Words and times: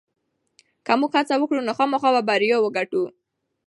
که 0.85 0.93
موږ 0.99 1.11
هڅه 1.17 1.35
وکړو 1.39 1.65
نو 1.67 1.71
خامخا 1.77 2.09
به 2.15 2.21
بریا 2.29 2.57
وګټو. 2.61 3.03